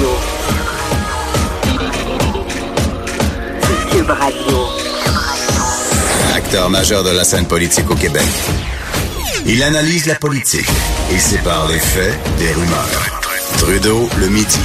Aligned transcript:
Radio. 0.00 0.16
Cube 3.90 4.10
Radio. 4.10 4.58
Acteur 6.34 6.70
majeur 6.70 7.04
de 7.04 7.10
la 7.10 7.22
scène 7.24 7.46
politique 7.46 7.90
au 7.90 7.94
Québec. 7.94 8.24
Il 9.44 9.62
analyse 9.62 10.06
la 10.06 10.14
politique 10.14 10.68
et 11.12 11.18
sépare 11.18 11.68
les 11.68 11.78
faits 11.78 12.18
des 12.38 12.50
rumeurs. 12.50 13.20
Trudeau 13.58 14.08
le 14.18 14.28
midi. 14.28 14.58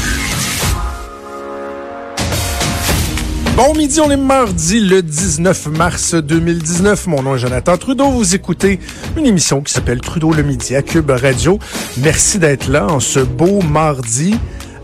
Bon 3.58 3.74
midi, 3.74 4.00
on 4.00 4.12
est 4.12 4.18
mardi 4.18 4.80
le 4.80 5.02
19 5.02 5.68
mars 5.68 6.14
2019. 6.16 7.08
Mon 7.08 7.24
nom 7.24 7.36
est 7.36 7.40
Jonathan 7.40 7.78
Trudeau. 7.78 8.10
Vous 8.10 8.36
écoutez 8.36 8.80
une 9.18 9.26
émission 9.26 9.62
qui 9.62 9.74
s'appelle 9.74 10.00
Trudeau 10.00 10.32
le 10.32 10.44
midi 10.44 10.78
à 10.78 10.82
Cube 10.82 11.10
Radio. 11.10 11.60
Merci 11.98 12.40
d'être 12.40 12.70
là 12.70 12.88
en 12.88 13.02
ce 13.02 13.20
beau 13.20 13.62
mardi. 13.62 14.36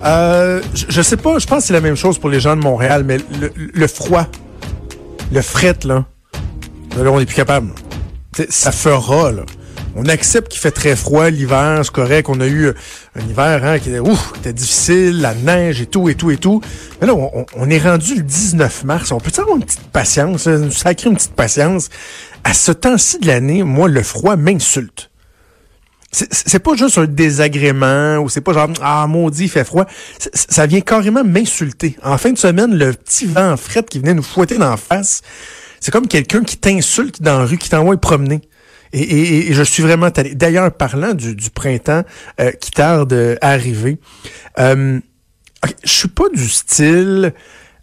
Euh, 0.03 0.61
je, 0.73 0.85
je 0.89 1.01
sais 1.01 1.17
pas, 1.17 1.39
je 1.39 1.47
pense 1.47 1.59
que 1.59 1.67
c'est 1.67 1.73
la 1.73 1.81
même 1.81 1.95
chose 1.95 2.17
pour 2.17 2.29
les 2.29 2.39
gens 2.39 2.55
de 2.55 2.61
Montréal, 2.61 3.03
mais 3.05 3.17
le, 3.39 3.51
le 3.55 3.87
froid, 3.87 4.27
le 5.31 5.41
fret, 5.41 5.77
là, 5.83 6.05
là, 6.97 7.11
on 7.11 7.19
est 7.19 7.25
plus 7.25 7.35
capable. 7.35 7.71
Ça 8.49 8.71
fera, 8.71 9.31
là. 9.31 9.43
On 9.95 10.05
accepte 10.05 10.49
qu'il 10.49 10.61
fait 10.61 10.71
très 10.71 10.95
froid 10.95 11.29
l'hiver, 11.29 11.81
c'est 11.83 11.91
correct. 11.91 12.29
On 12.29 12.39
a 12.39 12.47
eu 12.47 12.69
un 12.69 13.29
hiver 13.29 13.63
hein, 13.65 13.79
qui 13.79 13.89
était, 13.89 13.99
ouf, 13.99 14.33
était 14.37 14.53
difficile, 14.53 15.19
la 15.19 15.35
neige 15.35 15.81
et 15.81 15.85
tout, 15.85 16.07
et 16.07 16.15
tout, 16.15 16.31
et 16.31 16.37
tout. 16.37 16.61
Mais 16.99 17.07
là, 17.07 17.13
on, 17.13 17.69
est 17.69 17.77
rendu 17.77 18.15
le 18.15 18.21
19 18.21 18.85
mars. 18.85 19.11
On 19.11 19.19
peut 19.19 19.31
avoir 19.37 19.57
une 19.57 19.65
petite 19.65 19.89
patience, 19.89 20.47
une 20.47 20.71
sacrée 20.71 21.09
une 21.09 21.17
petite 21.17 21.33
patience? 21.35 21.89
À 22.43 22.53
ce 22.53 22.71
temps-ci 22.71 23.19
de 23.19 23.27
l'année, 23.27 23.63
moi, 23.63 23.89
le 23.89 24.01
froid 24.01 24.37
m'insulte. 24.37 25.10
C'est 26.11 26.59
pas 26.59 26.75
juste 26.75 26.97
un 26.97 27.05
désagrément 27.05 28.17
ou 28.17 28.27
c'est 28.27 28.41
pas 28.41 28.51
genre 28.51 28.67
ah 28.81 29.07
maudit 29.07 29.43
il 29.43 29.49
fait 29.49 29.63
froid. 29.63 29.85
Ça 30.33 30.65
vient 30.65 30.81
carrément 30.81 31.23
m'insulter. 31.23 31.95
En 32.03 32.17
fin 32.17 32.31
de 32.31 32.37
semaine, 32.37 32.75
le 32.75 32.91
petit 32.91 33.25
vent 33.25 33.55
fret 33.55 33.83
qui 33.83 33.99
venait 33.99 34.13
nous 34.13 34.23
fouetter 34.23 34.57
d'en 34.57 34.75
face, 34.75 35.21
c'est 35.79 35.91
comme 35.91 36.07
quelqu'un 36.07 36.43
qui 36.43 36.57
t'insulte 36.57 37.21
dans 37.21 37.39
la 37.39 37.45
rue, 37.45 37.57
qui 37.57 37.69
t'envoie 37.69 37.95
promener. 37.95 38.41
Et, 38.93 39.53
je 39.53 39.63
suis 39.63 39.81
vraiment. 39.81 40.09
D'ailleurs, 40.33 40.69
parlant 40.73 41.13
du, 41.13 41.35
printemps 41.49 42.03
euh, 42.41 42.51
qui 42.51 42.71
tarde 42.71 43.37
à 43.39 43.51
arriver, 43.51 43.97
euh, 44.59 44.99
je 45.83 45.91
suis 45.91 46.09
pas 46.09 46.27
du 46.27 46.49
style 46.49 47.33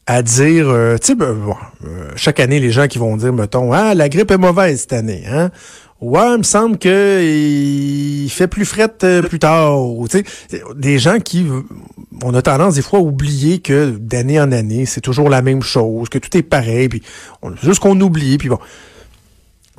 à 0.09 0.23
dire, 0.23 0.71
euh, 0.71 0.97
tu 0.97 1.09
sais, 1.09 1.15
ben, 1.15 1.37
euh, 1.85 2.11
chaque 2.17 2.41
année, 2.41 2.61
les 2.61 2.71
gens 2.71 2.89
qui 2.89 2.99
vont 2.99 3.15
dire, 3.19 3.31
mettons, 3.31 3.73
ah, 3.75 3.95
la 3.95 4.09
grippe 4.09 4.31
est 4.31 4.39
mauvaise 4.39 4.81
cette 4.81 4.95
année, 4.95 5.25
hein? 5.31 5.51
Ouais, 6.01 6.35
il 6.35 6.39
me 6.39 6.43
semble 6.45 6.79
que 6.79 7.23
il 7.25 8.31
fait 8.31 8.47
plus 8.47 8.65
fret 8.65 8.93
euh, 9.03 9.23
plus 9.23 9.41
tard. 9.41 9.77
Tu 10.09 10.25
des 10.77 10.99
gens 10.99 11.19
qui, 11.19 11.45
on 12.23 12.35
a 12.35 12.43
tendance 12.43 12.77
des 12.77 12.83
fois 12.83 13.01
à 13.01 13.03
oublier 13.03 13.59
que 13.59 13.91
d'année 13.91 14.41
en 14.41 14.53
année, 14.53 14.87
c'est 14.87 15.01
toujours 15.01 15.29
la 15.29 15.43
même 15.43 15.63
chose, 15.63 16.09
que 16.09 16.19
tout 16.19 16.37
est 16.37 16.43
pareil, 16.43 16.89
puis 16.89 17.03
on, 17.43 17.55
juste 17.57 17.81
qu'on 17.81 18.01
oublie, 18.01 18.39
puis 18.39 18.49
bon. 18.49 18.59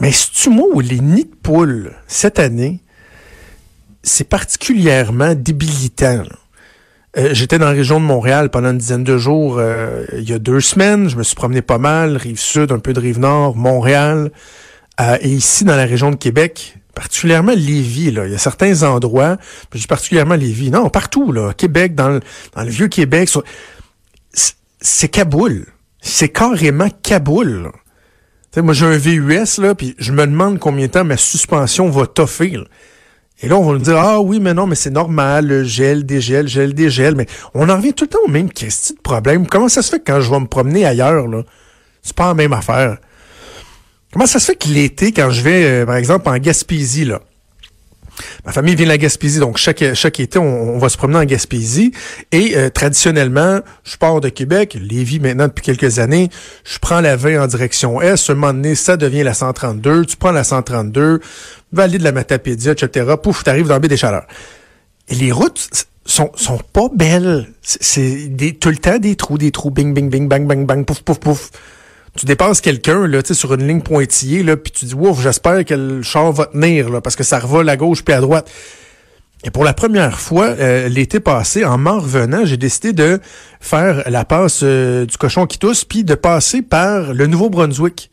Mais 0.01 0.11
c'est-tu 0.11 0.49
moi 0.49 0.67
où 0.73 0.81
les 0.81 0.99
nids 0.99 1.25
de 1.25 1.35
poules, 1.41 1.93
cette 2.07 2.39
année, 2.39 2.79
c'est 4.03 4.27
particulièrement 4.27 5.35
débilitant. 5.35 6.23
Euh, 7.17 7.29
J'étais 7.33 7.59
dans 7.59 7.65
la 7.65 7.71
région 7.71 7.99
de 7.99 8.05
Montréal 8.05 8.49
pendant 8.49 8.71
une 8.71 8.77
dizaine 8.77 9.03
de 9.03 9.17
jours 9.17 9.57
euh, 9.57 10.05
il 10.13 10.29
y 10.29 10.33
a 10.33 10.39
deux 10.39 10.61
semaines. 10.61 11.09
Je 11.09 11.17
me 11.17 11.23
suis 11.23 11.35
promené 11.35 11.61
pas 11.61 11.77
mal, 11.77 12.17
rive 12.17 12.39
sud, 12.39 12.71
un 12.71 12.79
peu 12.79 12.93
de 12.93 12.99
rive 12.99 13.19
nord, 13.19 13.55
Montréal. 13.55 14.31
Euh, 14.99 15.17
et 15.21 15.29
ici, 15.29 15.63
dans 15.63 15.75
la 15.75 15.85
région 15.85 16.11
de 16.11 16.15
Québec, 16.15 16.77
particulièrement 16.93 17.53
Lévis, 17.55 18.11
là, 18.11 18.25
il 18.25 18.33
y 18.33 18.35
a 18.35 18.39
certains 18.39 18.83
endroits, 18.83 19.37
je 19.73 19.79
dis 19.79 19.87
particulièrement 19.87 20.35
Lévis, 20.35 20.71
non, 20.71 20.89
partout, 20.89 21.31
là, 21.31 21.53
Québec, 21.53 21.95
dans 21.95 22.09
le, 22.09 22.21
vieux 22.65 22.87
Québec, 22.87 23.29
c'est 24.81 25.09
Kaboul. 25.09 25.65
C'est 26.01 26.29
carrément 26.29 26.89
Kaboul. 27.03 27.71
sais, 28.51 28.61
moi, 28.61 28.73
j'ai 28.73 28.85
un 28.85 28.97
VUS, 28.97 29.61
là, 29.61 29.75
puis 29.75 29.95
je 29.99 30.11
me 30.11 30.25
demande 30.25 30.59
combien 30.59 30.87
de 30.87 30.91
temps 30.91 31.03
ma 31.03 31.17
suspension 31.17 31.89
va 31.89 32.07
toffer. 32.07 32.57
Et 33.41 33.47
là, 33.47 33.55
on 33.57 33.65
va 33.65 33.73
nous 33.73 33.79
dire, 33.83 33.97
ah 33.97 34.19
oui, 34.19 34.39
mais 34.41 34.53
non, 34.53 34.67
mais 34.67 34.75
c'est 34.75 34.89
normal, 34.89 35.47
le 35.47 35.63
gel, 35.63 36.05
dégel, 36.05 36.47
gel, 36.47 36.73
dégel. 36.73 37.15
Mais 37.15 37.25
on 37.53 37.69
en 37.69 37.77
revient 37.77 37.93
tout 37.93 38.05
le 38.05 38.09
temps 38.09 38.19
au 38.25 38.29
même 38.29 38.51
question 38.51 38.95
de 38.95 39.01
problème. 39.01 39.47
Comment 39.47 39.69
ça 39.69 39.81
se 39.81 39.91
fait 39.91 40.01
quand 40.05 40.19
je 40.19 40.29
vais 40.29 40.39
me 40.39 40.47
promener 40.47 40.85
ailleurs, 40.85 41.27
là, 41.27 41.43
c'est 42.01 42.15
pas 42.15 42.27
la 42.27 42.33
même 42.33 42.51
affaire? 42.51 42.97
Comment 44.11 44.25
ça 44.25 44.39
se 44.39 44.45
fait 44.45 44.55
que 44.55 44.67
l'été, 44.69 45.11
quand 45.11 45.29
je 45.29 45.41
vais, 45.41 45.63
euh, 45.63 45.85
par 45.85 45.95
exemple, 45.95 46.29
en 46.29 46.37
Gaspésie, 46.37 47.05
là, 47.05 47.21
Ma 48.45 48.51
famille 48.51 48.75
vient 48.75 48.85
de 48.85 48.89
la 48.91 48.97
Gaspésie, 48.97 49.39
donc 49.39 49.57
chaque, 49.57 49.83
chaque 49.93 50.19
été, 50.19 50.39
on, 50.39 50.75
on 50.75 50.77
va 50.77 50.89
se 50.89 50.97
promener 50.97 51.19
en 51.19 51.25
Gaspésie. 51.25 51.91
Et 52.31 52.57
euh, 52.57 52.69
traditionnellement, 52.69 53.61
je 53.83 53.97
pars 53.97 54.21
de 54.21 54.29
Québec, 54.29 54.77
Lévis 54.79 55.19
maintenant 55.19 55.47
depuis 55.47 55.63
quelques 55.63 55.99
années, 55.99 56.29
je 56.63 56.79
prends 56.79 57.01
la 57.01 57.15
20 57.15 57.43
en 57.43 57.47
direction 57.47 58.01
Est. 58.01 58.29
Un 58.29 58.33
moment 58.33 58.53
donné, 58.53 58.75
ça 58.75 58.97
devient 58.97 59.23
la 59.23 59.33
132. 59.33 60.05
Tu 60.05 60.17
prends 60.17 60.31
la 60.31 60.43
132, 60.43 61.21
vallée 61.71 61.97
de 61.97 62.03
la 62.03 62.11
Matapédia, 62.11 62.73
etc. 62.73 63.15
Pouf, 63.21 63.43
t'arrives 63.43 63.67
dans 63.67 63.79
baie 63.79 63.87
des 63.87 63.97
Chaleurs. 63.97 64.27
Et 65.09 65.15
les 65.15 65.31
routes 65.31 65.85
sont, 66.05 66.31
sont 66.35 66.59
pas 66.73 66.89
belles. 66.93 67.49
C'est 67.61 68.29
tout 68.59 68.69
le 68.69 68.77
temps 68.77 68.97
des 68.97 69.15
trous, 69.15 69.37
des 69.37 69.51
trous, 69.51 69.71
bing, 69.71 69.93
bing, 69.93 70.09
bing, 70.09 70.27
bang, 70.27 70.45
bang, 70.45 70.65
bang, 70.65 70.85
pouf, 70.85 71.01
pouf, 71.01 71.19
pouf 71.19 71.51
tu 72.17 72.25
dépasses 72.25 72.61
quelqu'un 72.61 73.07
là, 73.07 73.21
sur 73.23 73.53
une 73.53 73.67
ligne 73.67 73.81
pointillée, 73.81 74.43
là, 74.43 74.57
puis 74.57 74.71
tu 74.71 74.85
dis 74.85 74.95
Ouf, 74.95 75.21
j'espère 75.21 75.63
que 75.65 75.73
le 75.73 76.01
char 76.01 76.31
va 76.31 76.47
tenir, 76.47 77.01
parce 77.01 77.15
que 77.15 77.23
ça 77.23 77.39
revole 77.39 77.69
à 77.69 77.77
gauche 77.77 78.03
puis 78.03 78.13
à 78.13 78.21
droite. 78.21 78.49
Et 79.45 79.51
pour 79.51 79.63
la 79.63 79.73
première 79.73 80.19
fois, 80.19 80.47
euh, 80.47 80.89
l'été 80.89 81.21
passé, 81.21 81.63
en 81.63 81.77
m'en 81.77 81.99
revenant, 81.99 82.43
j'ai 82.43 82.57
décidé 82.57 82.91
de 82.91 83.19
faire 83.61 84.03
la 84.09 84.25
passe 84.25 84.61
euh, 84.63 85.05
du 85.05 85.17
cochon 85.17 85.45
qui 85.45 85.57
tousse, 85.57 85.85
puis 85.85 86.03
de 86.03 86.13
passer 86.15 86.61
par 86.61 87.13
le 87.13 87.25
Nouveau-Brunswick. 87.25 88.11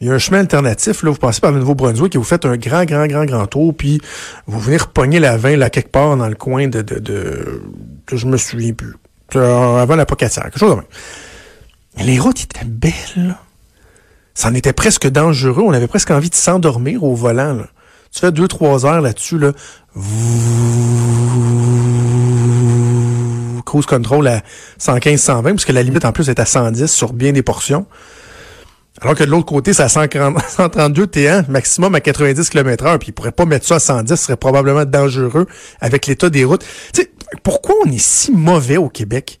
Il 0.00 0.08
y 0.08 0.10
a 0.10 0.14
un 0.14 0.18
chemin 0.18 0.40
alternatif, 0.40 1.02
là, 1.02 1.10
vous 1.10 1.18
passez 1.18 1.40
par 1.40 1.52
le 1.52 1.58
Nouveau-Brunswick 1.58 2.14
et 2.14 2.18
vous 2.18 2.24
faites 2.24 2.46
un 2.46 2.56
grand, 2.56 2.84
grand, 2.84 3.06
grand, 3.06 3.26
grand 3.26 3.46
tour, 3.46 3.74
puis 3.76 4.00
vous 4.46 4.58
venez 4.58 4.78
repogner 4.78 5.20
la 5.20 5.36
20, 5.36 5.56
là, 5.56 5.68
quelque 5.68 5.90
part 5.90 6.16
dans 6.16 6.28
le 6.28 6.34
coin 6.34 6.66
de... 6.68 6.80
de, 6.80 6.98
de, 6.98 7.62
je 8.10 8.26
me 8.26 8.36
souviens 8.38 8.72
plus. 8.72 8.94
Avant 9.34 9.96
la 9.96 10.06
Pocatière, 10.06 10.44
quelque 10.44 10.58
chose 10.58 10.70
de 10.70 10.76
même. 10.76 10.84
Les 12.02 12.18
routes 12.18 12.42
étaient 12.42 12.64
belles. 12.64 13.36
Ça 14.34 14.48
en 14.48 14.54
était 14.54 14.72
presque 14.72 15.08
dangereux. 15.08 15.62
On 15.64 15.72
avait 15.72 15.86
presque 15.86 16.10
envie 16.10 16.30
de 16.30 16.34
s'endormir 16.34 17.04
au 17.04 17.14
volant. 17.14 17.54
Là. 17.54 17.66
Tu 18.12 18.20
fais 18.20 18.32
deux, 18.32 18.48
trois 18.48 18.84
heures 18.84 19.00
là-dessus. 19.00 19.38
Là. 19.38 19.52
Cruise 23.64 23.86
control 23.86 24.28
à 24.28 24.42
115, 24.78 25.20
120, 25.20 25.50
puisque 25.52 25.70
la 25.70 25.82
limite 25.82 26.04
en 26.04 26.12
plus 26.12 26.28
est 26.28 26.38
à 26.38 26.44
110 26.44 26.86
sur 26.86 27.12
bien 27.12 27.32
des 27.32 27.42
portions. 27.42 27.86
Alors 29.00 29.16
que 29.16 29.24
de 29.24 29.30
l'autre 29.30 29.46
côté, 29.46 29.72
c'est 29.72 29.82
à 29.82 29.88
132 29.88 31.06
T1, 31.06 31.50
maximum 31.50 31.94
à 31.94 32.00
90 32.00 32.48
km 32.48 32.86
heure, 32.86 32.98
puis 32.98 33.08
ils 33.08 33.12
pourraient 33.12 33.32
pas 33.32 33.44
mettre 33.44 33.66
ça 33.66 33.76
à 33.76 33.80
110, 33.80 34.10
ce 34.10 34.16
serait 34.16 34.36
probablement 34.36 34.84
dangereux 34.84 35.46
avec 35.80 36.06
l'état 36.06 36.30
des 36.30 36.44
routes. 36.44 36.64
Tu 36.92 37.02
sais, 37.02 37.10
pourquoi 37.42 37.74
on 37.84 37.90
est 37.90 37.98
si 37.98 38.30
mauvais 38.30 38.76
au 38.76 38.88
Québec? 38.88 39.40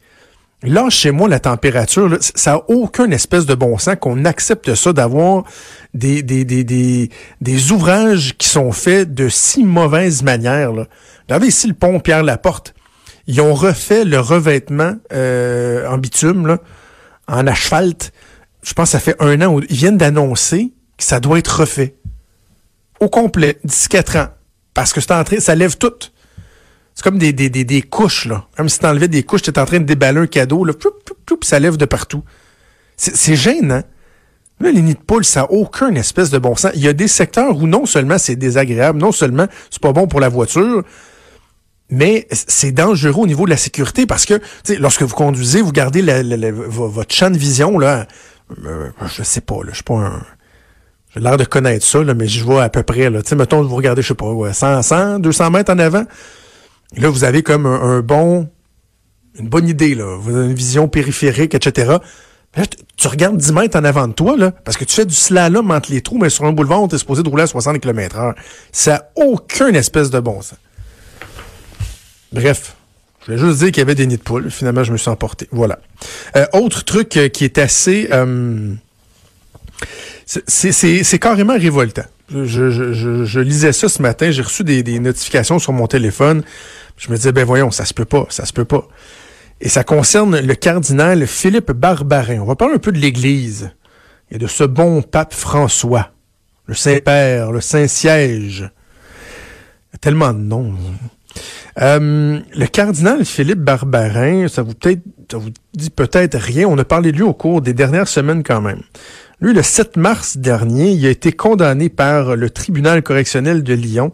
Là, 0.64 0.88
chez 0.88 1.10
moi, 1.10 1.28
la 1.28 1.40
température, 1.40 2.16
ça 2.20 2.52
n'a 2.52 2.62
aucun 2.68 3.10
espèce 3.10 3.44
de 3.44 3.54
bon 3.54 3.76
sens 3.76 3.96
qu'on 4.00 4.24
accepte 4.24 4.74
ça, 4.74 4.94
d'avoir 4.94 5.44
des, 5.92 6.22
des, 6.22 6.46
des, 6.46 6.64
des, 6.64 7.10
des 7.42 7.70
ouvrages 7.70 8.34
qui 8.38 8.48
sont 8.48 8.72
faits 8.72 9.12
de 9.12 9.28
si 9.28 9.62
mauvaise 9.62 10.22
manière. 10.22 10.72
Là. 10.72 10.86
Regardez 11.28 11.48
ici 11.48 11.66
le 11.66 11.74
pont 11.74 12.00
Pierre-Laporte. 12.00 12.74
Ils 13.26 13.42
ont 13.42 13.54
refait 13.54 14.04
le 14.04 14.18
revêtement 14.18 14.94
euh, 15.12 15.86
en 15.86 15.98
bitume, 15.98 16.58
en 17.28 17.46
asphalte. 17.46 18.12
Je 18.62 18.72
pense 18.72 18.88
que 18.88 18.92
ça 18.92 19.00
fait 19.00 19.16
un 19.20 19.42
an. 19.42 19.60
Ils 19.68 19.76
viennent 19.76 19.98
d'annoncer 19.98 20.72
que 20.96 21.04
ça 21.04 21.20
doit 21.20 21.38
être 21.38 21.60
refait. 21.60 21.94
Au 23.00 23.10
complet, 23.10 23.58
d'ici 23.64 23.88
quatre 23.88 24.16
ans. 24.16 24.28
Parce 24.72 24.94
que 24.94 25.02
c'est 25.02 25.12
entré, 25.12 25.40
ça 25.40 25.54
lève 25.54 25.76
tout. 25.76 25.92
C'est 26.94 27.02
comme 27.02 27.18
des, 27.18 27.32
des, 27.32 27.50
des, 27.50 27.64
des, 27.64 27.82
couches, 27.82 28.26
là. 28.26 28.46
Comme 28.56 28.68
si 28.68 28.78
t'enlevais 28.78 29.08
des 29.08 29.24
couches, 29.24 29.42
t'es 29.42 29.58
en 29.58 29.64
train 29.64 29.80
de 29.80 29.84
déballer 29.84 30.20
un 30.20 30.26
cadeau, 30.26 30.64
là, 30.64 30.72
ploup, 30.72 30.92
ploup, 31.04 31.16
ploup, 31.26 31.38
ça 31.42 31.58
lève 31.58 31.76
de 31.76 31.84
partout. 31.84 32.22
C'est 32.96 33.34
gênant. 33.34 33.82
Là, 34.60 34.70
les 34.70 34.82
nids 34.82 34.94
de 34.94 35.00
poules, 35.00 35.24
ça 35.24 35.40
n'a 35.40 35.50
aucun 35.50 35.92
espèce 35.96 36.30
de 36.30 36.38
bon 36.38 36.54
sens. 36.54 36.70
Il 36.76 36.82
y 36.82 36.88
a 36.88 36.92
des 36.92 37.08
secteurs 37.08 37.56
où 37.56 37.66
non 37.66 37.86
seulement 37.86 38.18
c'est 38.18 38.36
désagréable, 38.36 39.00
non 39.00 39.10
seulement 39.10 39.46
c'est 39.70 39.82
pas 39.82 39.92
bon 39.92 40.06
pour 40.06 40.20
la 40.20 40.28
voiture, 40.28 40.84
mais 41.90 42.28
c'est 42.30 42.70
dangereux 42.70 43.22
au 43.22 43.26
niveau 43.26 43.44
de 43.46 43.50
la 43.50 43.56
sécurité 43.56 44.06
parce 44.06 44.24
que 44.24 44.40
lorsque 44.78 45.02
vous 45.02 45.14
conduisez, 45.14 45.60
vous 45.60 45.72
gardez 45.72 46.02
votre 46.68 47.12
champ 47.12 47.30
de 47.30 47.36
vision, 47.36 47.78
là, 47.78 48.06
euh, 48.64 48.90
je 49.06 49.22
sais 49.24 49.40
pas, 49.40 49.56
là, 49.56 49.70
je 49.70 49.74
suis 49.74 49.84
pas 49.84 49.94
un... 49.94 50.22
J'ai 51.14 51.20
l'air 51.20 51.36
de 51.36 51.44
connaître 51.44 51.84
ça, 51.84 52.02
là, 52.02 52.14
mais 52.14 52.26
je 52.26 52.42
vois 52.42 52.64
à 52.64 52.68
peu 52.68 52.82
près. 52.82 53.08
Là. 53.08 53.20
mettons, 53.36 53.62
vous 53.62 53.76
regardez, 53.76 54.02
je 54.02 54.08
sais 54.08 54.14
pas, 54.14 54.52
100, 54.52 54.82
100, 54.82 55.18
200 55.20 55.50
mètres 55.50 55.72
en 55.72 55.78
avant. 55.78 56.04
Là, 56.96 57.08
vous 57.08 57.24
avez 57.24 57.42
comme 57.42 57.66
un, 57.66 58.00
bon... 58.00 58.48
Une 59.38 59.48
bonne 59.48 59.68
idée, 59.68 59.94
là. 59.94 60.16
Vous 60.16 60.36
avez 60.36 60.46
une 60.46 60.54
vision 60.54 60.86
périphérique, 60.86 61.54
etc. 61.54 61.96
tu 62.96 63.08
regardes 63.08 63.36
10 63.36 63.52
mètres 63.52 63.78
en 63.78 63.84
avant 63.84 64.06
de 64.06 64.12
toi, 64.12 64.36
là, 64.36 64.52
parce 64.52 64.76
que 64.76 64.84
tu 64.84 64.94
fais 64.94 65.04
du 65.04 65.14
slalom 65.14 65.70
entre 65.72 65.90
les 65.90 66.02
trous, 66.02 66.18
mais 66.18 66.30
sur 66.30 66.44
un 66.44 66.52
boulevard, 66.52 66.82
on 66.82 66.88
t'est 66.88 66.98
supposé 66.98 67.24
de 67.24 67.28
rouler 67.28 67.42
à 67.42 67.46
60 67.48 67.80
km 67.80 68.16
h 68.16 68.34
Ça 68.70 68.92
n'a 68.92 69.08
aucun 69.16 69.72
espèce 69.74 70.10
de 70.10 70.20
bon 70.20 70.40
sens. 70.40 70.58
Bref, 72.32 72.76
je 73.26 73.32
voulais 73.32 73.38
juste 73.38 73.58
dire 73.60 73.68
qu'il 73.68 73.78
y 73.78 73.82
avait 73.82 73.94
des 73.94 74.06
nids 74.06 74.18
de 74.18 74.22
poules. 74.22 74.50
Finalement, 74.50 74.84
je 74.84 74.92
me 74.92 74.98
suis 74.98 75.08
emporté. 75.08 75.48
Voilà. 75.50 75.78
Euh, 76.36 76.46
autre 76.52 76.84
truc 76.84 77.16
euh, 77.16 77.28
qui 77.28 77.44
est 77.44 77.58
assez... 77.58 78.08
Euh, 78.12 78.74
c'est 80.26 81.18
carrément 81.18 81.54
révoltant. 81.54 82.04
Je, 82.30 83.40
lisais 83.40 83.72
ça 83.72 83.88
ce 83.88 84.00
matin, 84.00 84.30
j'ai 84.30 84.42
reçu 84.42 84.64
des, 84.64 84.98
notifications 84.98 85.58
sur 85.58 85.72
mon 85.72 85.86
téléphone. 85.86 86.42
Je 86.96 87.10
me 87.10 87.16
disais, 87.16 87.32
ben 87.32 87.44
voyons, 87.44 87.70
ça 87.70 87.84
se 87.84 87.94
peut 87.94 88.04
pas, 88.04 88.26
ça 88.30 88.44
se 88.44 88.52
peut 88.52 88.64
pas. 88.64 88.86
Et 89.60 89.68
ça 89.68 89.84
concerne 89.84 90.38
le 90.38 90.54
cardinal 90.54 91.26
Philippe 91.26 91.72
Barbarin. 91.72 92.40
On 92.40 92.44
va 92.44 92.56
parler 92.56 92.74
un 92.74 92.78
peu 92.78 92.92
de 92.92 92.98
l'Église 92.98 93.70
et 94.30 94.38
de 94.38 94.46
ce 94.46 94.64
bon 94.64 95.02
pape 95.02 95.32
François, 95.32 96.10
le 96.66 96.74
Saint-Père, 96.74 97.52
le 97.52 97.60
Saint-Siège. 97.60 98.70
Tellement 100.00 100.32
de 100.32 100.38
noms. 100.38 100.74
Euh, 101.80 102.40
le 102.54 102.66
cardinal 102.66 103.24
Philippe 103.24 103.60
Barbarin, 103.60 104.48
ça 104.48 104.62
vous 104.62 104.74
peut-être, 104.74 105.02
ça 105.30 105.38
vous 105.38 105.50
dit 105.74 105.90
peut-être 105.90 106.38
rien. 106.38 106.68
On 106.68 106.78
a 106.78 106.84
parlé 106.84 107.10
de 107.10 107.16
lui 107.16 107.24
au 107.24 107.34
cours 107.34 107.62
des 107.62 107.74
dernières 107.74 108.08
semaines 108.08 108.42
quand 108.42 108.60
même. 108.60 108.82
Le 109.52 109.62
7 109.62 109.98
mars 109.98 110.38
dernier, 110.38 110.92
il 110.92 111.04
a 111.04 111.10
été 111.10 111.30
condamné 111.30 111.90
par 111.90 112.34
le 112.34 112.48
tribunal 112.48 113.02
correctionnel 113.02 113.62
de 113.62 113.74
Lyon. 113.74 114.10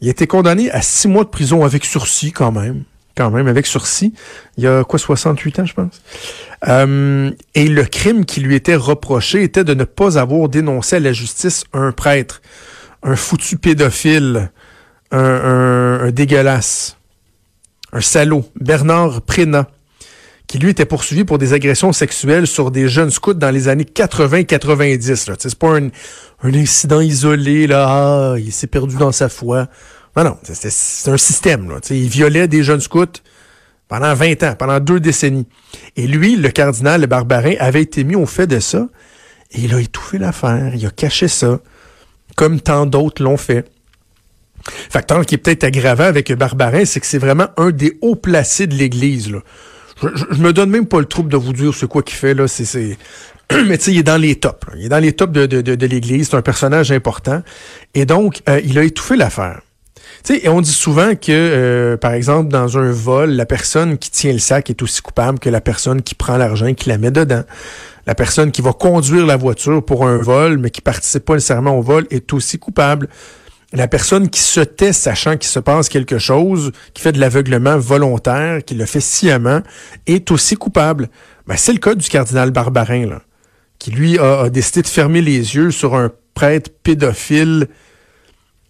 Il 0.00 0.08
a 0.08 0.10
été 0.10 0.26
condamné 0.26 0.70
à 0.70 0.80
six 0.80 1.06
mois 1.06 1.24
de 1.24 1.28
prison 1.28 1.66
avec 1.66 1.84
sursis 1.84 2.32
quand 2.32 2.50
même. 2.50 2.84
Quand 3.14 3.30
même, 3.30 3.46
avec 3.46 3.66
sursis. 3.66 4.14
Il 4.56 4.64
y 4.64 4.66
a 4.66 4.82
quoi, 4.84 4.98
68 4.98 5.58
ans, 5.58 5.66
je 5.66 5.74
pense? 5.74 6.00
Euh, 6.66 7.30
et 7.54 7.68
le 7.68 7.84
crime 7.84 8.24
qui 8.24 8.40
lui 8.40 8.54
était 8.54 8.74
reproché 8.74 9.42
était 9.42 9.64
de 9.64 9.74
ne 9.74 9.84
pas 9.84 10.18
avoir 10.18 10.48
dénoncé 10.48 10.96
à 10.96 11.00
la 11.00 11.12
justice 11.12 11.64
un 11.74 11.92
prêtre, 11.92 12.40
un 13.02 13.16
foutu 13.16 13.58
pédophile, 13.58 14.50
un, 15.12 15.18
un, 15.18 16.00
un 16.06 16.10
dégueulasse 16.10 16.96
un 17.92 18.00
salaud, 18.00 18.44
Bernard 18.60 19.22
Prénat, 19.22 19.68
qui 20.50 20.58
lui 20.58 20.70
était 20.70 20.84
poursuivi 20.84 21.22
pour 21.22 21.38
des 21.38 21.52
agressions 21.52 21.92
sexuelles 21.92 22.48
sur 22.48 22.72
des 22.72 22.88
jeunes 22.88 23.10
scouts 23.10 23.34
dans 23.34 23.52
les 23.52 23.68
années 23.68 23.84
80-90. 23.84 25.36
C'est 25.38 25.54
pas 25.54 25.78
un, 25.78 25.90
incident 26.42 27.00
isolé, 27.00 27.68
là, 27.68 27.86
ah, 27.88 28.34
il 28.36 28.50
s'est 28.50 28.66
perdu 28.66 28.96
dans 28.96 29.12
sa 29.12 29.28
foi. 29.28 29.68
Non, 30.16 30.24
non, 30.24 30.36
c'est 30.42 31.08
un 31.08 31.16
système. 31.18 31.70
Là, 31.70 31.76
il 31.90 32.08
violait 32.08 32.48
des 32.48 32.64
jeunes 32.64 32.80
scouts 32.80 33.20
pendant 33.86 34.12
20 34.12 34.42
ans, 34.42 34.56
pendant 34.58 34.80
deux 34.80 34.98
décennies. 34.98 35.46
Et 35.94 36.08
lui, 36.08 36.34
le 36.34 36.48
cardinal 36.48 37.02
le 37.02 37.06
Barbarin, 37.06 37.54
avait 37.60 37.82
été 37.82 38.02
mis 38.02 38.16
au 38.16 38.26
fait 38.26 38.48
de 38.48 38.58
ça, 38.58 38.88
et 39.52 39.60
il 39.60 39.72
a 39.72 39.80
étouffé 39.80 40.18
l'affaire, 40.18 40.72
il 40.74 40.84
a 40.84 40.90
caché 40.90 41.28
ça, 41.28 41.60
comme 42.34 42.60
tant 42.60 42.86
d'autres 42.86 43.22
l'ont 43.22 43.36
fait. 43.36 43.70
Facteur 44.64 45.24
qui 45.26 45.36
est 45.36 45.38
peut-être 45.38 45.62
aggravant 45.62 46.06
avec 46.06 46.32
Barbarin, 46.32 46.84
c'est 46.86 46.98
que 46.98 47.06
c'est 47.06 47.18
vraiment 47.18 47.50
un 47.56 47.70
des 47.70 47.96
hauts 48.00 48.16
placés 48.16 48.66
de 48.66 48.74
l'Église. 48.74 49.30
Je, 50.02 50.08
je, 50.32 50.40
me 50.42 50.52
donne 50.52 50.70
même 50.70 50.86
pas 50.86 50.98
le 50.98 51.06
trouble 51.06 51.30
de 51.30 51.36
vous 51.36 51.52
dire 51.52 51.74
ce 51.74 51.86
quoi 51.86 52.02
qu'il 52.02 52.16
fait. 52.16 52.34
là. 52.34 52.48
C'est, 52.48 52.98
Mais 53.66 53.78
tu 53.78 53.84
sais, 53.84 53.92
il 53.92 53.98
est 53.98 54.02
dans 54.02 54.20
les 54.20 54.36
tops. 54.36 54.66
Il 54.76 54.86
est 54.86 54.88
dans 54.88 54.98
les 54.98 55.12
tops 55.12 55.32
de, 55.32 55.46
de, 55.46 55.60
de, 55.60 55.86
l'Église. 55.86 56.28
C'est 56.30 56.36
un 56.36 56.42
personnage 56.42 56.92
important. 56.92 57.42
Et 57.94 58.06
donc, 58.06 58.42
euh, 58.48 58.60
il 58.64 58.78
a 58.78 58.84
étouffé 58.84 59.16
l'affaire. 59.16 59.60
Tu 60.24 60.40
sais, 60.40 60.48
on 60.48 60.60
dit 60.60 60.72
souvent 60.72 61.14
que, 61.14 61.30
euh, 61.30 61.96
par 61.96 62.12
exemple, 62.12 62.50
dans 62.50 62.78
un 62.78 62.90
vol, 62.90 63.30
la 63.30 63.46
personne 63.46 63.96
qui 63.98 64.10
tient 64.10 64.32
le 64.32 64.38
sac 64.38 64.70
est 64.70 64.82
aussi 64.82 65.00
coupable 65.02 65.38
que 65.38 65.48
la 65.48 65.60
personne 65.60 66.02
qui 66.02 66.14
prend 66.14 66.36
l'argent 66.36 66.66
et 66.66 66.74
qui 66.74 66.88
la 66.88 66.98
met 66.98 67.10
dedans. 67.10 67.44
La 68.06 68.14
personne 68.14 68.50
qui 68.50 68.62
va 68.62 68.72
conduire 68.72 69.26
la 69.26 69.36
voiture 69.36 69.84
pour 69.84 70.06
un 70.06 70.18
vol, 70.18 70.58
mais 70.58 70.70
qui 70.70 70.80
participe 70.80 71.24
pas 71.24 71.34
nécessairement 71.34 71.78
au 71.78 71.82
vol, 71.82 72.06
est 72.10 72.32
aussi 72.32 72.58
coupable 72.58 73.08
la 73.72 73.88
personne 73.88 74.28
qui 74.28 74.40
se 74.40 74.60
tait 74.60 74.92
sachant 74.92 75.36
qu'il 75.36 75.48
se 75.48 75.60
passe 75.60 75.88
quelque 75.88 76.18
chose, 76.18 76.72
qui 76.92 77.02
fait 77.02 77.12
de 77.12 77.20
l'aveuglement 77.20 77.78
volontaire, 77.78 78.64
qui 78.64 78.74
le 78.74 78.86
fait 78.86 79.00
sciemment, 79.00 79.60
est 80.06 80.30
aussi 80.30 80.56
coupable. 80.56 81.08
Ben, 81.46 81.56
c'est 81.56 81.72
le 81.72 81.78
cas 81.78 81.94
du 81.94 82.08
cardinal 82.08 82.50
Barbarin, 82.50 83.06
là, 83.06 83.22
qui 83.78 83.90
lui 83.90 84.18
a, 84.18 84.50
décidé 84.50 84.82
de 84.82 84.88
fermer 84.88 85.22
les 85.22 85.54
yeux 85.54 85.70
sur 85.70 85.94
un 85.94 86.10
prêtre 86.34 86.70
pédophile, 86.82 87.68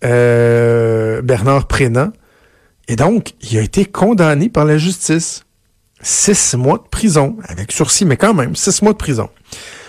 euh, 0.05 1.23
Bernard 1.23 1.67
Prénat. 1.67 2.13
Et 2.89 2.97
donc, 2.97 3.35
il 3.43 3.57
a 3.59 3.63
été 3.63 3.85
condamné 3.85 4.49
par 4.49 4.65
la 4.65 4.79
justice. 4.79 5.45
Six 6.03 6.55
mois 6.57 6.79
de 6.79 6.89
prison, 6.91 7.37
avec 7.45 7.73
sursis, 7.73 8.07
mais 8.07 8.17
quand 8.17 8.33
même, 8.33 8.57
six 8.57 8.81
mois 8.81 8.93
de 8.93 8.99
prison. 8.99 9.29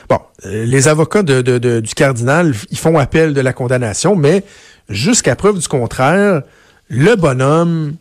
Bon, 0.09 0.19
euh, 0.45 0.65
les 0.65 0.89
avocats 0.89 1.23
du 1.23 1.93
cardinal, 1.95 2.53
ils 2.69 2.77
font 2.77 2.97
appel 2.97 3.33
de 3.33 3.39
la 3.39 3.53
condamnation, 3.53 4.17
mais 4.17 4.43
jusqu'à 4.91 5.35
preuve 5.35 5.59
du 5.59 5.67
contraire, 5.67 6.43
le 6.89 7.15
bonhomme, 7.15 7.95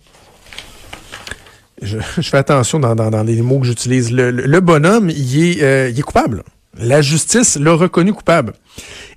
je, 1.82 1.98
fais 2.22 2.38
attention 2.38 2.80
dans, 2.80 3.22
les 3.22 3.40
mots 3.40 3.60
que 3.60 3.66
j'utilise, 3.66 4.12
le, 4.12 4.60
bonhomme, 4.60 5.10
il 5.10 5.44
est, 5.44 5.62
euh, 5.62 5.88
il 5.90 5.98
est 5.98 6.02
coupable. 6.02 6.42
La 6.78 7.02
justice 7.02 7.56
l'a 7.56 7.72
reconnu 7.72 8.12
coupable. 8.12 8.52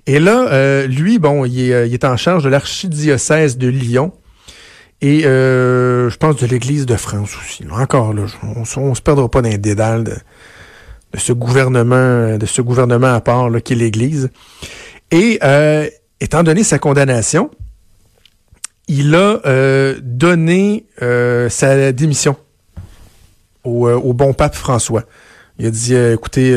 Et 0.06 0.18
là, 0.18 0.48
euh, 0.52 0.86
lui, 0.86 1.18
bon, 1.18 1.44
il 1.44 1.60
est, 1.60 1.72
euh, 1.72 1.86
il 1.86 1.94
est, 1.94 2.04
en 2.04 2.16
charge 2.16 2.44
de 2.44 2.48
l'archidiocèse 2.48 3.58
de 3.58 3.68
Lyon 3.68 4.12
et 5.00 5.22
je 5.22 6.16
pense 6.16 6.36
de 6.36 6.46
l'Église 6.46 6.86
de 6.86 6.96
France 6.96 7.36
aussi. 7.36 7.64
Encore 7.70 8.14
là, 8.14 8.22
on, 8.42 8.90
ne 8.90 8.94
se 8.94 9.02
perdra 9.02 9.28
pas 9.28 9.42
dans 9.42 9.50
les 9.50 9.58
dédales 9.58 10.04
de, 10.04 10.14
ce 11.18 11.34
gouvernement, 11.34 12.38
de 12.38 12.46
ce 12.46 12.62
gouvernement 12.62 13.12
à 13.12 13.20
part 13.20 13.50
qui 13.62 13.74
est 13.74 13.76
l'Église. 13.76 14.30
Et 15.10 15.40
étant 16.20 16.42
donné 16.42 16.64
sa 16.64 16.78
condamnation, 16.78 17.50
il 18.88 19.14
a 19.14 19.40
euh, 19.46 19.98
donné 20.02 20.86
euh, 21.02 21.48
sa 21.48 21.92
démission 21.92 22.36
au, 23.64 23.88
euh, 23.88 23.94
au, 23.94 24.12
bon 24.12 24.32
pape 24.34 24.54
François. 24.54 25.04
Il 25.58 25.66
a 25.66 25.70
dit, 25.70 25.94
écoutez, 25.94 26.52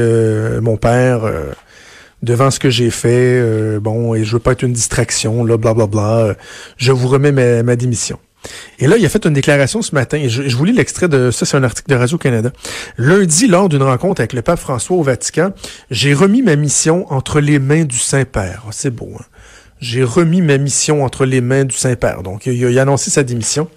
mon 0.59 0.75
père, 0.75 1.21
devant 2.23 2.49
ce 2.49 2.59
que 2.59 2.71
j'ai 2.71 2.89
fait, 2.89 3.79
bon, 3.79 4.15
et 4.15 4.23
je 4.23 4.33
veux 4.33 4.39
pas 4.39 4.53
être 4.53 4.63
une 4.63 4.73
distraction, 4.73 5.45
là, 5.45 5.55
blablabla, 5.55 5.85
bla, 5.85 6.23
bla, 6.23 6.35
je 6.77 6.91
vous 6.91 7.07
remets 7.07 7.31
ma, 7.61 7.75
démission. 7.75 8.17
Et 8.79 8.87
là, 8.87 8.97
il 8.97 9.05
a 9.05 9.09
fait 9.09 9.23
une 9.27 9.33
déclaration 9.33 9.83
ce 9.83 9.93
matin, 9.93 10.17
et 10.17 10.29
je, 10.29 10.49
je 10.49 10.57
vous 10.57 10.65
lis 10.65 10.73
l'extrait 10.73 11.07
de 11.07 11.29
ça, 11.29 11.45
c'est 11.45 11.55
un 11.55 11.63
article 11.63 11.91
de 11.91 11.95
Radio-Canada. 11.95 12.51
Lundi, 12.97 13.45
lors 13.47 13.69
d'une 13.69 13.83
rencontre 13.83 14.19
avec 14.21 14.33
le 14.33 14.41
pape 14.41 14.57
François 14.57 14.97
au 14.97 15.03
Vatican, 15.03 15.51
j'ai 15.91 16.15
remis 16.15 16.41
ma 16.41 16.55
mission 16.55 17.05
entre 17.13 17.39
les 17.39 17.59
mains 17.59 17.83
du 17.83 17.99
Saint-Père. 17.99 18.63
Oh, 18.65 18.71
c'est 18.71 18.89
beau, 18.89 19.11
hein? 19.13 19.25
J'ai 19.79 20.03
remis 20.03 20.41
ma 20.41 20.57
mission 20.57 21.03
entre 21.03 21.25
les 21.25 21.41
mains 21.41 21.65
du 21.65 21.75
Saint-Père. 21.75 22.23
Donc, 22.23 22.45
il 22.45 22.77
a, 22.77 22.81
annoncé 22.81 23.11
sa 23.11 23.23
démission. 23.23 23.69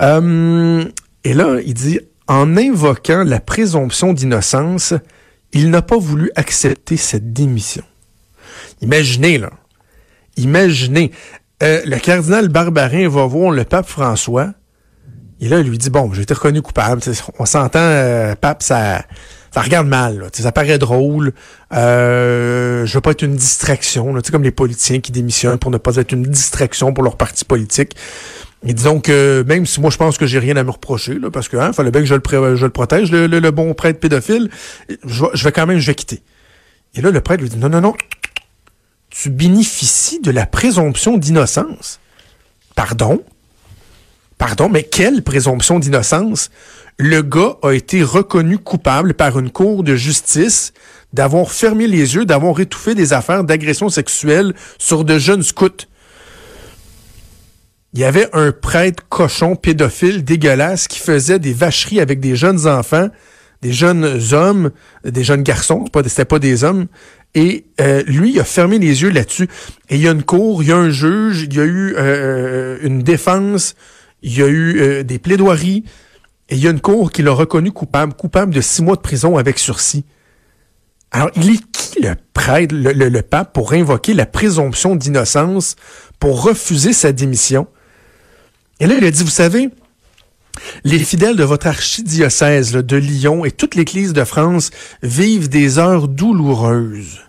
Euh, 0.00 0.84
et 1.24 1.34
là, 1.34 1.58
il 1.64 1.74
dit, 1.74 2.00
en 2.26 2.56
invoquant 2.56 3.24
la 3.24 3.40
présomption 3.40 4.12
d'innocence, 4.12 4.94
il 5.52 5.70
n'a 5.70 5.82
pas 5.82 5.98
voulu 5.98 6.30
accepter 6.36 6.96
cette 6.96 7.32
démission. 7.32 7.84
Imaginez, 8.80 9.38
là. 9.38 9.50
Imaginez. 10.36 11.12
Euh, 11.62 11.82
le 11.84 11.98
cardinal 11.98 12.48
Barbarin 12.48 13.08
va 13.08 13.26
voir 13.26 13.50
le 13.50 13.64
pape 13.64 13.88
François. 13.88 14.52
Et 15.40 15.48
là, 15.48 15.60
il 15.60 15.68
lui 15.68 15.78
dit, 15.78 15.90
bon, 15.90 16.12
j'ai 16.12 16.22
été 16.22 16.34
reconnu 16.34 16.62
coupable. 16.62 17.00
On 17.38 17.46
s'entend, 17.46 17.78
euh, 17.80 18.34
pape, 18.34 18.62
ça 18.62 19.02
ça 19.52 19.62
regarde 19.62 19.86
mal. 19.86 20.28
Ça 20.32 20.52
paraît 20.52 20.78
drôle. 20.78 21.32
Euh, 21.72 22.86
je 22.86 22.94
veux 22.94 23.00
pas 23.00 23.12
être 23.12 23.22
une 23.22 23.36
distraction. 23.36 24.14
Là. 24.14 24.20
Comme 24.30 24.42
les 24.42 24.50
politiciens 24.50 25.00
qui 25.00 25.12
démissionnent 25.12 25.58
pour 25.58 25.70
ne 25.70 25.78
pas 25.78 25.96
être 25.96 26.12
une 26.12 26.22
distraction 26.22 26.92
pour 26.92 27.04
leur 27.04 27.16
parti 27.16 27.44
politique. 27.44 27.94
Et 28.66 28.74
disons 28.74 29.00
que 29.00 29.44
même 29.46 29.66
si 29.66 29.80
moi 29.80 29.90
je 29.90 29.96
pense 29.96 30.18
que 30.18 30.26
j'ai 30.26 30.40
rien 30.40 30.56
à 30.56 30.64
me 30.64 30.70
reprocher, 30.70 31.16
parce 31.32 31.48
que 31.48 31.56
hein, 31.56 31.72
fallait 31.72 31.92
bien 31.92 32.00
que 32.00 32.08
je 32.08 32.14
le, 32.14 32.70
protège, 32.70 33.12
le, 33.12 33.26
le, 33.26 33.50
bon 33.52 33.72
prêtre 33.72 34.00
pédophile, 34.00 34.50
je, 35.06 35.24
je, 35.32 35.44
vais 35.44 35.52
quand 35.52 35.66
même, 35.66 35.78
je 35.78 35.86
vais 35.86 35.94
quitter. 35.94 36.22
Et 36.94 37.00
là, 37.00 37.10
le 37.10 37.20
prêtre 37.20 37.42
lui 37.42 37.48
dit 37.48 37.56
non, 37.56 37.68
non, 37.68 37.80
non, 37.80 37.94
tu 39.10 39.30
bénéficies 39.30 40.20
de 40.20 40.32
la 40.32 40.46
présomption 40.46 41.18
d'innocence. 41.18 42.00
Pardon? 42.74 43.22
Pardon, 44.38 44.68
mais 44.68 44.84
quelle 44.84 45.22
présomption 45.22 45.78
d'innocence? 45.78 46.50
Le 46.98 47.22
gars 47.22 47.56
a 47.62 47.72
été 47.72 48.02
reconnu 48.02 48.58
coupable 48.58 49.14
par 49.14 49.38
une 49.38 49.50
cour 49.50 49.84
de 49.84 49.94
justice 49.94 50.72
d'avoir 51.12 51.52
fermé 51.52 51.86
les 51.86 52.16
yeux, 52.16 52.24
d'avoir 52.24 52.58
étouffé 52.60 52.94
des 52.94 53.12
affaires 53.12 53.44
d'agression 53.44 53.88
sexuelle 53.88 54.52
sur 54.78 55.04
de 55.04 55.18
jeunes 55.18 55.44
scouts. 55.44 55.86
il 57.94 58.00
y 58.00 58.04
avait 58.04 58.28
un 58.32 58.52
prêtre 58.52 59.04
cochon 59.08 59.54
pédophile 59.56 60.24
dégueulasse 60.24 60.88
qui 60.88 60.98
faisait 60.98 61.38
des 61.38 61.52
vacheries 61.52 62.00
avec 62.00 62.18
des 62.20 62.34
jeunes 62.34 62.66
enfants, 62.66 63.08
des 63.62 63.72
jeunes 63.72 64.20
hommes, 64.32 64.70
des 65.04 65.24
jeunes 65.24 65.42
garçons, 65.42 65.84
c'était 66.04 66.24
pas 66.24 66.38
des 66.38 66.64
hommes. 66.64 66.86
Et 67.34 67.66
euh, 67.80 68.02
lui, 68.06 68.32
il 68.32 68.40
a 68.40 68.44
fermé 68.44 68.78
les 68.78 69.02
yeux 69.02 69.10
là-dessus. 69.10 69.48
Et 69.88 69.96
il 69.96 70.02
y 70.02 70.08
a 70.08 70.12
une 70.12 70.22
cour, 70.22 70.62
il 70.62 70.68
y 70.68 70.72
a 70.72 70.76
un 70.76 70.90
juge, 70.90 71.42
il 71.42 71.54
y 71.54 71.60
a 71.60 71.64
eu 71.64 71.94
euh, 71.96 72.78
une 72.82 73.02
défense, 73.02 73.74
il 74.22 74.36
y 74.36 74.42
a 74.42 74.46
eu 74.46 74.80
euh, 74.80 75.02
des 75.02 75.18
plaidoiries. 75.18 75.84
Et 76.48 76.56
il 76.56 76.62
y 76.62 76.66
a 76.66 76.70
une 76.70 76.80
cour 76.80 77.12
qui 77.12 77.22
l'a 77.22 77.32
reconnu 77.32 77.72
coupable, 77.72 78.14
coupable 78.14 78.54
de 78.54 78.60
six 78.60 78.82
mois 78.82 78.96
de 78.96 79.00
prison 79.00 79.36
avec 79.36 79.58
sursis. 79.58 80.04
Alors, 81.10 81.30
il 81.36 81.50
est 81.50 81.70
qui 81.72 82.00
le 82.02 82.14
prêtre, 82.34 82.74
le, 82.74 83.20
pape, 83.22 83.52
pour 83.52 83.72
invoquer 83.72 84.14
la 84.14 84.26
présomption 84.26 84.96
d'innocence, 84.96 85.76
pour 86.18 86.42
refuser 86.42 86.92
sa 86.92 87.12
démission? 87.12 87.66
Et 88.80 88.86
là, 88.86 88.94
il 88.96 89.04
a 89.04 89.10
dit, 89.10 89.24
vous 89.24 89.30
savez, 89.30 89.70
les 90.84 90.98
fidèles 90.98 91.36
de 91.36 91.44
votre 91.44 91.66
archidiocèse 91.66 92.72
de 92.72 92.96
Lyon 92.96 93.44
et 93.44 93.50
toute 93.50 93.74
l'Église 93.74 94.12
de 94.12 94.24
France 94.24 94.70
vivent 95.02 95.48
des 95.48 95.78
heures 95.78 96.08
douloureuses. 96.08 97.20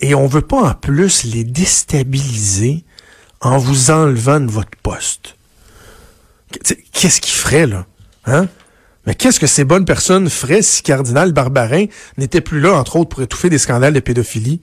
Et 0.00 0.14
on 0.14 0.24
ne 0.24 0.28
veut 0.28 0.40
pas 0.40 0.70
en 0.70 0.74
plus 0.74 1.24
les 1.24 1.44
déstabiliser 1.44 2.84
en 3.40 3.58
vous 3.58 3.90
enlevant 3.90 4.40
de 4.40 4.50
votre 4.50 4.76
poste. 4.82 5.36
Qu'est-ce 6.92 7.20
qu'il 7.20 7.32
ferait, 7.32 7.66
là? 7.66 7.86
Hein? 8.26 8.48
Mais 9.06 9.14
qu'est-ce 9.14 9.40
que 9.40 9.46
ces 9.46 9.64
bonnes 9.64 9.84
personnes 9.84 10.28
feraient 10.28 10.62
si 10.62 10.82
Cardinal 10.82 11.32
Barbarin 11.32 11.86
n'était 12.18 12.40
plus 12.40 12.60
là, 12.60 12.74
entre 12.74 12.96
autres, 12.96 13.08
pour 13.08 13.22
étouffer 13.22 13.48
des 13.48 13.58
scandales 13.58 13.94
de 13.94 14.00
pédophilie? 14.00 14.60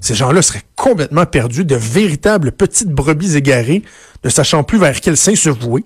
Ces 0.00 0.14
gens-là 0.14 0.42
seraient 0.42 0.62
complètement 0.76 1.26
perdus, 1.26 1.64
de 1.64 1.76
véritables 1.76 2.52
petites 2.52 2.90
brebis 2.90 3.36
égarées, 3.36 3.82
ne 4.22 4.30
sachant 4.30 4.62
plus 4.62 4.78
vers 4.78 5.00
quel 5.00 5.16
sein 5.16 5.34
se 5.34 5.48
vouer. 5.50 5.84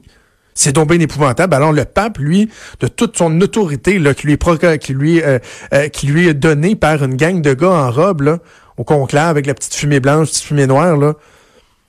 C'est 0.54 0.73
donc 0.73 0.88
bien 0.88 0.99
épouvantable. 0.99 1.54
Alors 1.54 1.73
le 1.73 1.85
pape, 1.85 2.18
lui, 2.18 2.50
de 2.80 2.88
toute 2.88 3.16
son 3.16 3.40
autorité 3.40 4.00
là, 4.00 4.12
qui, 4.12 4.26
lui 4.26 5.18
est 5.18 5.25
euh, 5.25 5.38
euh, 5.73 6.33
donnée 6.35 6.75
par 6.75 7.04
une 7.04 7.14
gang 7.14 7.40
de 7.40 7.54
gars 7.54 7.71
en 7.71 7.90
robe 7.92 8.40
au 8.76 8.83
conclave 8.83 9.30
avec 9.30 9.47
la 9.47 9.54
petite 9.54 9.75
fumée 9.75 10.00
blanche, 10.00 10.30
petite 10.30 10.45
fumée 10.45 10.66
noire, 10.66 11.14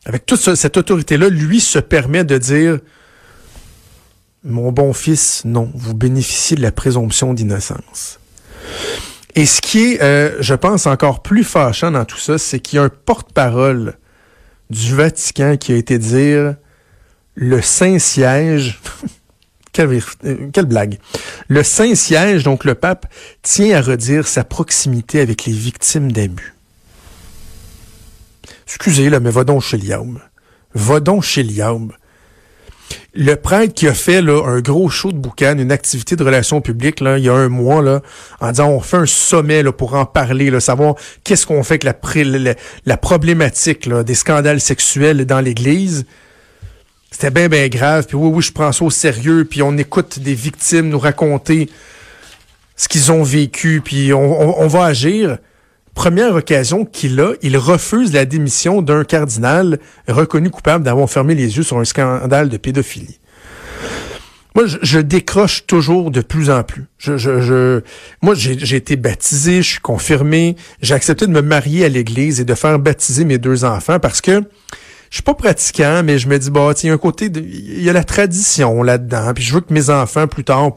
avec 0.06 0.26
toute 0.28 0.40
cette 0.56 0.78
autorité-là, 0.78 1.30
lui 1.30 1.60
se 1.60 1.80
permet 1.80 2.24
de 2.24 2.38
dire 2.38 2.80
Mon 4.44 4.72
bon 4.72 4.94
fils, 4.94 5.44
non, 5.44 5.70
vous 5.76 5.94
bénéficiez 5.94 6.56
de 6.56 6.62
la 6.62 6.72
présomption 6.72 7.34
d'innocence. 7.34 8.20
Et 9.36 9.46
ce 9.46 9.60
qui 9.60 9.94
est, 9.94 10.02
euh, 10.02 10.42
je 10.42 10.54
pense, 10.54 10.88
encore 10.88 11.22
plus 11.22 11.44
fâchant 11.44 11.92
dans 11.92 12.06
tout 12.06 12.18
ça, 12.18 12.38
c'est 12.38 12.60
qu'il 12.60 12.78
y 12.78 12.80
a 12.80 12.84
un 12.84 12.90
porte-parole 12.90 13.98
du 14.70 14.96
Vatican 14.96 15.58
qui 15.58 15.74
a 15.74 15.76
été 15.76 15.98
dire 15.98 16.56
le 17.36 17.62
Saint-Siège. 17.62 18.80
quelle, 19.74 20.02
quelle, 20.54 20.66
blague. 20.66 21.00
Le 21.50 21.64
Saint-Siège, 21.64 22.44
donc 22.44 22.64
le 22.64 22.76
pape, 22.76 23.08
tient 23.42 23.78
à 23.78 23.82
redire 23.82 24.26
sa 24.26 24.46
proximité 24.46 25.20
avec 25.20 25.46
les 25.46 25.54
victimes 25.54 26.12
d'abus. 26.12 26.56
Excusez, 28.68 29.10
là, 29.10 29.20
mais 29.20 29.32
va 29.32 29.44
donc 29.44 29.64
chez 29.64 29.78
Liaum. 29.78 30.20
Va 30.76 31.00
donc 31.02 31.24
chez 31.24 31.44
le 33.14 33.36
prêtre 33.36 33.74
qui 33.74 33.88
a 33.88 33.94
fait 33.94 34.22
là, 34.22 34.44
un 34.46 34.62
gros 34.62 34.90
show 34.90 35.12
de 35.12 35.18
boucan, 35.18 35.58
une 35.58 35.72
activité 35.72 36.16
de 36.16 36.24
relations 36.24 36.62
publiques 36.62 37.02
là, 37.02 37.18
il 37.18 37.24
y 37.24 37.30
a 37.30 37.34
un 37.34 37.50
mois 37.50 37.82
là, 37.82 38.02
en 38.40 38.52
disant 38.52 38.70
on 38.70 38.80
fait 38.80 38.98
un 38.98 39.06
sommet 39.06 39.64
là, 39.64 39.72
pour 39.72 39.96
en 39.96 40.06
parler, 40.06 40.50
là, 40.50 40.60
savoir 40.60 40.96
qu'est-ce 41.24 41.46
qu'on 41.46 41.64
fait 41.64 41.84
avec 41.84 42.46
la, 42.86 42.98
problématique 42.98 43.90
des 43.90 44.16
scandales 44.16 44.62
sexuels 44.62 45.26
dans 45.26 45.40
l'Église. 45.42 46.06
C'était 47.12 47.32
bien, 47.32 47.50
bien 47.50 47.68
grave. 47.68 48.06
Puis 48.08 48.16
oui, 48.16 48.30
oui, 48.34 48.42
je 48.42 48.52
prends 48.52 48.72
ça 48.72 48.86
au 48.86 48.90
sérieux. 48.90 49.46
Puis 49.46 49.62
on 49.62 49.78
écoute 49.78 50.20
des 50.20 50.36
victimes 50.36 50.90
nous 50.90 51.00
raconter 51.00 51.70
ce 52.76 52.88
qu'ils 52.88 53.12
ont 53.12 53.24
vécu. 53.24 53.82
Puis 53.84 54.14
on 54.14 54.68
va 54.68 54.86
agir 54.86 55.40
première 56.00 56.34
occasion 56.34 56.86
qu'il 56.86 57.20
a, 57.20 57.34
il 57.42 57.58
refuse 57.58 58.14
la 58.14 58.24
démission 58.24 58.82
d'un 58.82 59.04
cardinal 59.04 59.80
reconnu 60.08 60.50
coupable 60.50 60.86
d'avoir 60.86 61.10
fermé 61.10 61.36
les 61.36 61.58
yeux 61.58 61.64
sur 61.64 61.78
un 61.78 61.84
scandale 61.84 62.48
de 62.48 62.56
pédophilie. 62.56 63.20
Moi, 64.56 64.64
je, 64.82 65.00
décroche 65.00 65.66
toujours 65.68 66.10
de 66.10 66.22
plus 66.22 66.50
en 66.50 66.64
plus. 66.64 66.86
Je, 67.00 67.18
je, 67.18 67.82
moi, 68.22 68.34
j'ai 68.34 68.78
été 68.78 68.96
baptisé, 68.96 69.62
je 69.62 69.72
suis 69.72 69.82
confirmé, 69.82 70.56
j'ai 70.82 70.94
accepté 70.94 71.28
de 71.28 71.32
me 71.32 71.42
marier 71.42 71.84
à 71.84 71.90
l'Église 71.90 72.40
et 72.40 72.46
de 72.46 72.56
faire 72.56 72.80
baptiser 72.80 73.26
mes 73.26 73.38
deux 73.38 73.66
enfants 73.66 74.00
parce 74.00 74.22
que 74.22 74.42
je 75.10 75.16
suis 75.16 75.24
pas 75.24 75.34
pratiquant, 75.34 76.04
mais 76.04 76.20
je 76.20 76.28
me 76.28 76.38
dis, 76.38 76.52
bah, 76.52 76.72
il 76.84 76.88
y 76.88 76.90
a 76.90 76.94
un 76.94 76.98
côté, 76.98 77.32
il 77.34 77.82
y 77.82 77.90
a 77.90 77.94
la 77.94 78.04
tradition 78.04 78.84
là-dedans, 78.84 79.34
puis 79.34 79.44
je 79.44 79.54
veux 79.54 79.62
que 79.62 79.74
mes 79.74 79.90
enfants, 79.90 80.28
plus 80.28 80.44
tard, 80.44 80.72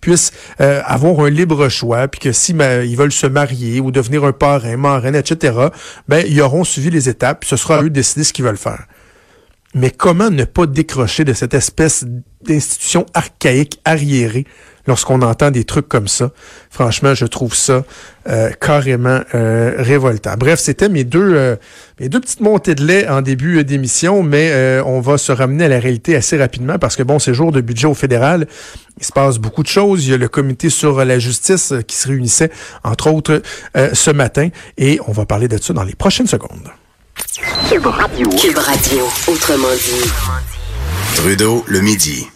puissent 0.00 0.32
euh, 0.60 0.82
avoir 0.84 1.20
un 1.20 1.30
libre 1.30 1.68
choix, 1.68 2.06
puis 2.08 2.20
que 2.20 2.32
si 2.32 2.52
ben, 2.52 2.84
ils 2.84 2.96
veulent 2.96 3.12
se 3.12 3.26
marier 3.26 3.80
ou 3.80 3.90
devenir 3.90 4.24
un 4.24 4.32
parrain, 4.32 4.76
marraine, 4.76 5.14
etc., 5.14 5.68
ben, 6.08 6.24
ils 6.28 6.42
auront 6.42 6.64
suivi 6.64 6.90
les 6.90 7.08
étapes, 7.08 7.40
puis 7.40 7.48
ce 7.48 7.56
sera 7.56 7.78
à 7.78 7.82
eux 7.82 7.88
de 7.88 7.94
décider 7.94 8.24
ce 8.24 8.34
qu'ils 8.34 8.44
veulent 8.44 8.58
faire. 8.58 8.84
Mais 9.74 9.90
comment 9.90 10.30
ne 10.30 10.44
pas 10.44 10.66
décrocher 10.66 11.24
de 11.24 11.32
cette 11.32 11.54
espèce 11.54 12.04
d'institution 12.42 13.06
archaïque, 13.14 13.80
arriérée, 13.84 14.46
lorsqu'on 14.90 15.22
entend 15.22 15.52
des 15.52 15.62
trucs 15.62 15.88
comme 15.88 16.08
ça. 16.08 16.32
Franchement, 16.68 17.14
je 17.14 17.24
trouve 17.24 17.54
ça 17.54 17.84
euh, 18.28 18.50
carrément 18.60 19.20
euh, 19.36 19.74
révoltant. 19.78 20.34
Bref, 20.36 20.58
c'était 20.58 20.88
mes 20.88 21.04
deux 21.04 21.32
euh, 21.36 21.54
mes 22.00 22.08
deux 22.08 22.18
petites 22.18 22.40
montées 22.40 22.74
de 22.74 22.84
lait 22.84 23.06
en 23.08 23.22
début 23.22 23.62
d'émission, 23.62 24.24
mais 24.24 24.80
on 24.84 25.00
va 25.00 25.16
se 25.16 25.30
ramener 25.30 25.66
à 25.66 25.68
la 25.68 25.78
réalité 25.78 26.16
assez 26.16 26.36
rapidement 26.36 26.76
parce 26.78 26.96
que 26.96 27.04
bon, 27.04 27.20
c'est 27.20 27.34
jour 27.34 27.52
de 27.52 27.60
budget 27.60 27.86
au 27.86 27.94
fédéral. 27.94 28.48
Il 28.98 29.06
se 29.06 29.12
passe 29.12 29.38
beaucoup 29.38 29.62
de 29.62 29.68
choses. 29.68 30.04
Il 30.06 30.10
y 30.10 30.14
a 30.14 30.16
le 30.16 30.28
comité 30.28 30.70
sur 30.70 31.04
la 31.04 31.20
justice 31.20 31.72
qui 31.86 31.94
se 31.94 32.08
réunissait, 32.08 32.50
entre 32.82 33.12
autres, 33.12 33.42
ce 33.74 34.10
matin, 34.10 34.48
et 34.76 34.98
on 35.06 35.12
va 35.12 35.24
parler 35.24 35.46
de 35.46 35.56
ça 35.58 35.72
dans 35.72 35.84
les 35.84 35.94
prochaines 35.94 36.26
secondes. 36.26 36.68
Cube 37.68 37.86
Radio. 37.86 38.28
Cube 38.30 38.58
Radio, 38.58 39.08
autrement 39.28 39.74
dit. 39.74 40.10
Trudeau, 41.14 41.64
le 41.68 41.80
midi. 41.80 42.26